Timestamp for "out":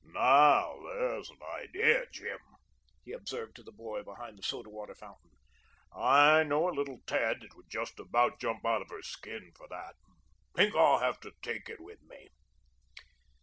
8.65-8.81